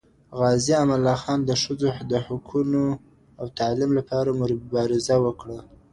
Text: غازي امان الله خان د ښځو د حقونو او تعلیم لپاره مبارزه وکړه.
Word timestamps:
غازي 0.39 0.73
امان 0.81 0.95
الله 0.99 1.17
خان 1.23 1.39
د 1.45 1.51
ښځو 1.63 1.89
د 2.11 2.13
حقونو 2.25 2.83
او 3.39 3.45
تعلیم 3.59 3.91
لپاره 3.99 4.29
مبارزه 4.41 5.15
وکړه. 5.25 5.59